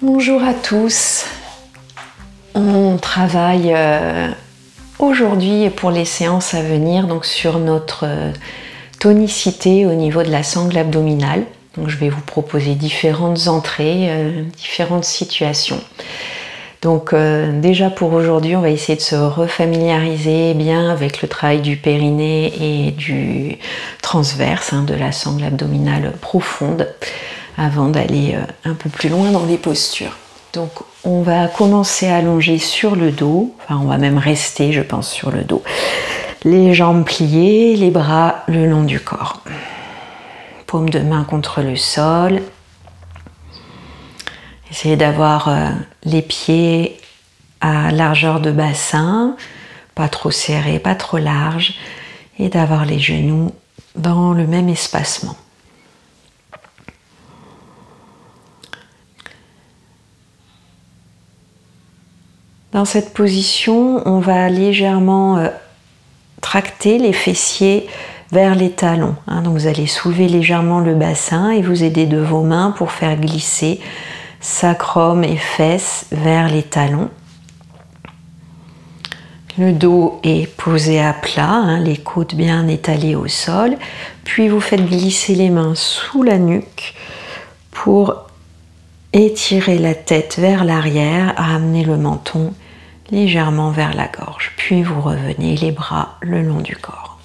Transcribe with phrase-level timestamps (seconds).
[0.00, 1.24] Bonjour à tous.
[2.54, 4.28] On travaille euh,
[4.98, 8.32] aujourd'hui et pour les séances à venir donc sur notre euh,
[9.00, 11.44] tonicité au niveau de la sangle abdominale.
[11.86, 15.80] Je vais vous proposer différentes entrées, euh, différentes situations.
[16.80, 21.76] Donc déjà pour aujourd'hui, on va essayer de se refamiliariser bien avec le travail du
[21.76, 23.58] périnée et du
[24.00, 26.86] transverse, hein, de la sangle abdominale profonde
[27.58, 30.16] avant d'aller euh, un peu plus loin dans les postures.
[30.54, 30.70] Donc
[31.04, 35.10] on va commencer à allonger sur le dos, enfin on va même rester je pense
[35.10, 35.62] sur le dos.
[36.44, 39.42] Les jambes pliées, les bras le long du corps.
[40.66, 42.40] Paume de main contre le sol.
[44.70, 45.70] Essayez d'avoir euh,
[46.04, 46.98] les pieds
[47.60, 49.36] à largeur de bassin,
[49.94, 51.74] pas trop serrés, pas trop larges,
[52.38, 53.52] et d'avoir les genoux
[53.96, 55.36] dans le même espacement.
[62.72, 65.48] Dans cette position, on va légèrement euh,
[66.42, 67.88] tracter les fessiers
[68.30, 69.16] vers les talons.
[69.26, 69.40] Hein.
[69.40, 73.16] donc vous allez soulever légèrement le bassin et vous aider de vos mains pour faire
[73.16, 73.80] glisser
[74.40, 77.10] sacrum et fesses vers les talons.
[79.58, 83.76] Le dos est posé à plat, hein, les côtes bien étalées au sol.
[84.22, 86.94] Puis vous faites glisser les mains sous la nuque
[87.72, 88.28] pour
[89.12, 92.54] étirer la tête vers l'arrière, amener le menton
[93.10, 94.52] légèrement vers la gorge.
[94.56, 97.17] Puis vous revenez les bras le long du corps.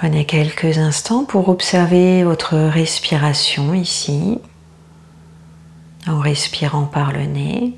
[0.00, 4.38] Prenez quelques instants pour observer votre respiration ici,
[6.06, 7.74] en respirant par le nez.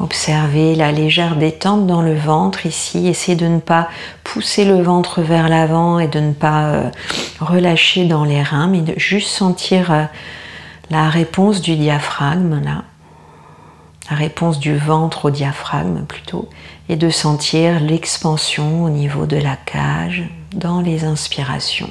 [0.00, 3.08] Observez la légère détente dans le ventre ici.
[3.08, 3.88] Essayez de ne pas
[4.22, 6.90] pousser le ventre vers l'avant et de ne pas euh,
[7.40, 10.04] relâcher dans les reins, mais de juste sentir euh,
[10.90, 12.84] la réponse du diaphragme là.
[14.10, 16.48] La réponse du ventre au diaphragme plutôt.
[16.88, 20.22] Et de sentir l'expansion au niveau de la cage
[20.54, 21.90] dans les inspirations.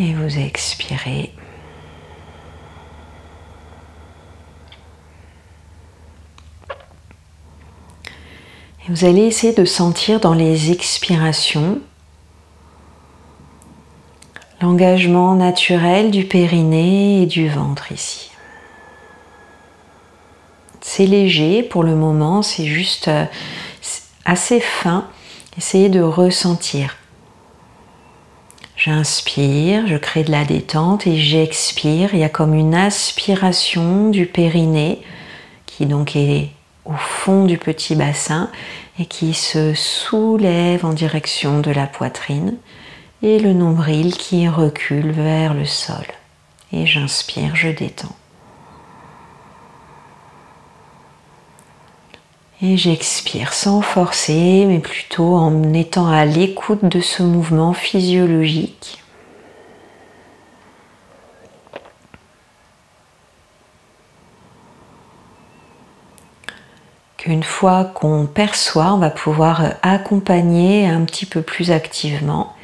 [0.00, 1.32] Et vous expirez.
[8.90, 11.78] Vous allez essayer de sentir dans les expirations
[14.60, 18.32] l'engagement naturel du périnée et du ventre ici.
[20.80, 23.26] C'est léger pour le moment, c'est juste euh,
[24.24, 25.06] assez fin.
[25.56, 26.96] Essayez de ressentir.
[28.76, 32.12] J'inspire, je crée de la détente et j'expire.
[32.12, 35.00] Il y a comme une aspiration du périnée
[35.66, 36.50] qui donc est
[36.84, 38.50] au fond du petit bassin
[38.98, 42.56] et qui se soulève en direction de la poitrine
[43.22, 46.06] et le nombril qui recule vers le sol.
[46.72, 48.16] Et j'inspire, je détends.
[52.62, 59.02] Et j'expire sans forcer, mais plutôt en étant à l'écoute de ce mouvement physiologique
[67.30, 72.56] qu'une fois qu'on perçoit, on va pouvoir accompagner un petit peu plus activement.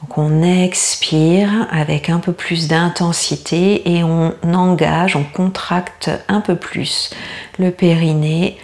[0.00, 6.56] Donc on expire avec un peu plus d'intensité et on engage, on contracte un peu
[6.56, 7.10] plus
[7.60, 8.58] le périnée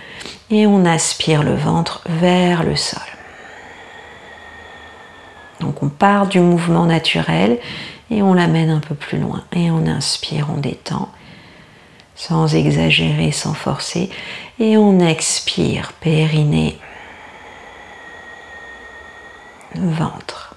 [0.51, 2.99] et on aspire le ventre vers le sol.
[5.61, 7.61] Donc on part du mouvement naturel
[8.11, 11.11] et on l'amène un peu plus loin et on inspire, on détend
[12.17, 14.11] sans exagérer, sans forcer.
[14.59, 16.79] Et on expire, périnée,
[19.75, 20.55] ventre.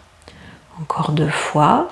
[0.81, 1.89] Encore deux fois.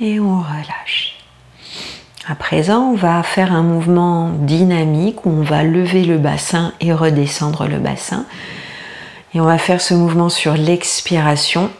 [0.00, 1.16] Et on relâche.
[2.26, 6.92] À présent, on va faire un mouvement dynamique où on va lever le bassin et
[6.92, 8.24] redescendre le bassin.
[9.34, 11.70] Et on va faire ce mouvement sur l'expiration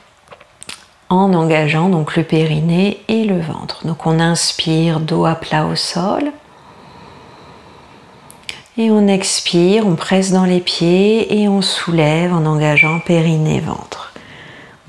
[1.09, 3.87] en engageant donc le périnée et le ventre.
[3.87, 6.33] Donc on inspire, dos à plat au sol.
[8.79, 14.10] Et on expire, on presse dans les pieds et on soulève en engageant périnée, ventre.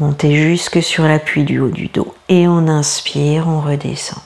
[0.01, 2.15] Montez jusque sur l'appui du haut du dos.
[2.27, 4.17] Et on inspire, on redescend.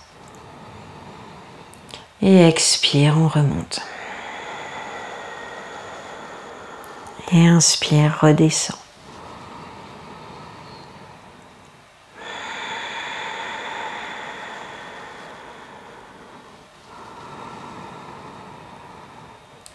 [2.21, 3.81] Et expire, on remonte.
[7.33, 8.77] Et inspire, redescend.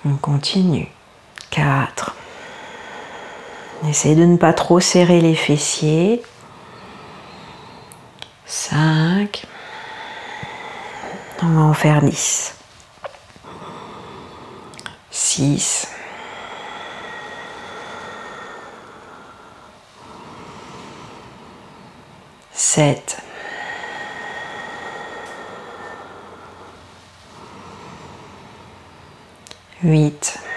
[0.07, 0.89] On continue.
[1.51, 2.17] 4.
[3.89, 6.23] Essayez de ne pas trop serrer les fessiers.
[8.47, 9.47] 5.
[11.43, 12.55] On va en faire 10.
[15.11, 15.89] 6.
[22.53, 23.17] 7.
[29.83, 30.50] 8.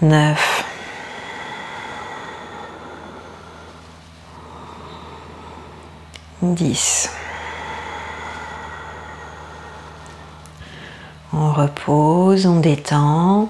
[0.00, 0.64] Neuf.
[6.40, 7.10] Dix.
[11.32, 13.48] On repose, on détend.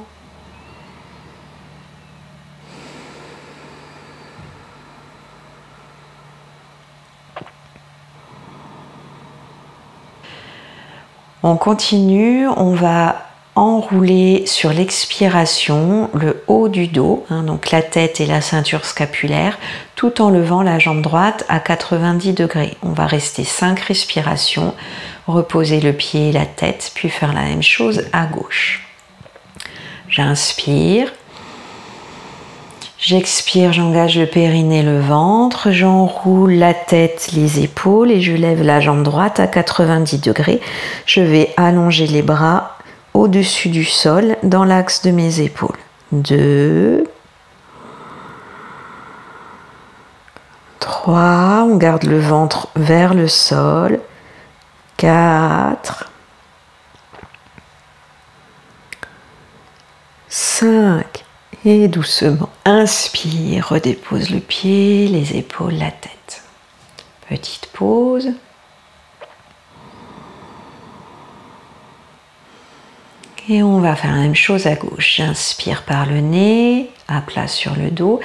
[11.43, 13.28] On continue, on va
[13.59, 19.59] enrouler sur l'expiration le haut du dos, hein, donc la tête et la ceinture scapulaire,
[19.97, 22.77] tout en levant la jambe droite à 90 degrés.
[22.83, 24.75] On va rester 5 respirations,
[25.27, 28.87] reposer le pied et la tête, puis faire la même chose à gauche.
[30.09, 31.13] J'inspire.
[33.01, 38.81] J'expire, j'engage le périnée, le ventre, j'enroule la tête, les épaules et je lève la
[38.81, 40.61] jambe droite à 90 degrés.
[41.07, 42.78] Je vais allonger les bras
[43.19, 45.77] au-dessus du sol dans l'axe de mes épaules.
[46.13, 47.05] 2
[50.79, 54.01] 3, on garde le ventre vers le sol.
[54.97, 56.11] 4
[60.29, 61.25] 5
[61.65, 66.43] et doucement, inspire, redépose le pied, les épaules, la tête.
[67.29, 68.31] Petite pause.
[73.51, 75.15] Et on va faire la même chose à gauche.
[75.17, 78.21] J'inspire par le nez, à plat sur le dos.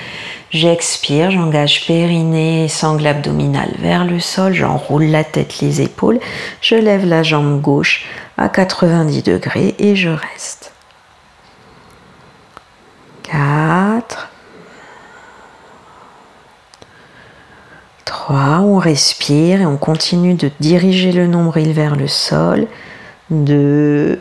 [0.50, 4.52] J'expire, j'engage périnée, sangle abdominale vers le sol.
[4.54, 6.20] J'enroule la tête, les épaules.
[6.60, 8.04] Je lève la jambe gauche
[8.38, 10.74] à 90 degrés et je reste.
[13.24, 14.30] 4,
[18.04, 22.68] 3, on respire et on continue de diriger le nombril vers le sol.
[23.30, 24.20] 2,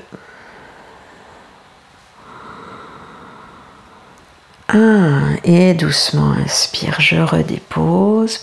[4.72, 8.40] 1 et doucement inspire, je redépose.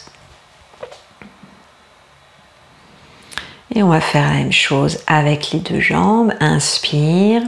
[3.73, 6.33] Et on va faire la même chose avec les deux jambes.
[6.39, 7.41] Inspire.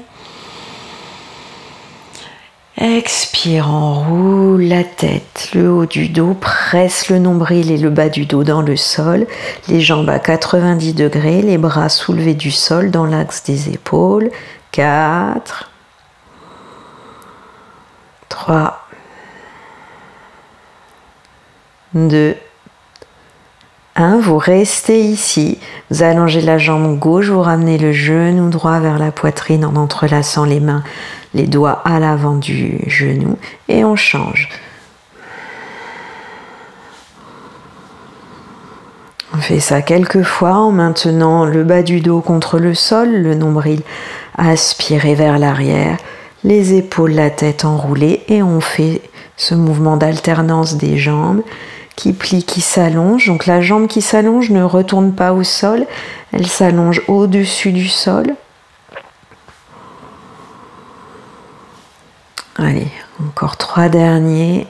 [2.77, 8.25] Expire, enroule la tête, le haut du dos, presse le nombril et le bas du
[8.25, 9.27] dos dans le sol,
[9.67, 14.31] les jambes à 90 degrés, les bras soulevés du sol dans l'axe des épaules.
[14.71, 15.69] 4,
[18.29, 18.80] 3,
[21.93, 22.35] 2,
[23.95, 24.19] 1.
[24.19, 25.59] Vous restez ici.
[25.89, 30.45] Vous allongez la jambe gauche, vous ramenez le genou droit vers la poitrine en entrelaçant
[30.45, 30.83] les mains
[31.33, 34.49] les doigts à l'avant du genou et on change.
[39.33, 43.33] On fait ça quelques fois en maintenant le bas du dos contre le sol, le
[43.33, 43.81] nombril
[44.37, 45.97] aspiré vers l'arrière,
[46.43, 49.01] les épaules, la tête enroulée et on fait
[49.37, 51.41] ce mouvement d'alternance des jambes
[52.01, 53.27] qui plie, qui s'allonge.
[53.27, 55.85] Donc la jambe qui s'allonge ne retourne pas au sol,
[56.31, 58.35] elle s'allonge au-dessus du sol.
[62.57, 62.87] Allez,
[63.19, 64.65] encore trois derniers.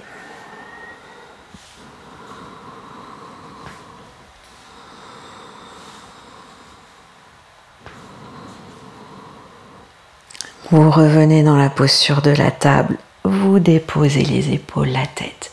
[10.69, 15.51] Vous revenez dans la posture de la table, vous déposez les épaules, la tête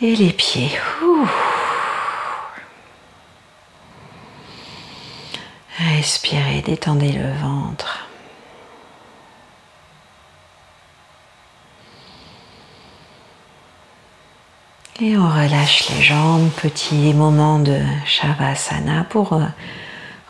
[0.00, 0.70] et les pieds.
[5.78, 8.06] Respirez, détendez le ventre.
[15.00, 19.44] Et on relâche les jambes, petit moment de Shavasana pour euh,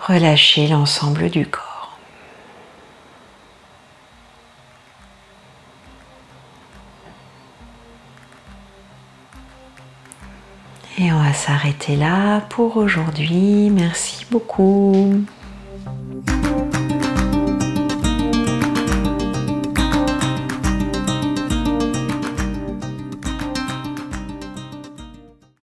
[0.08, 1.73] relâcher l'ensemble du corps.
[10.96, 13.68] Et on va s'arrêter là pour aujourd'hui.
[13.70, 15.24] Merci beaucoup.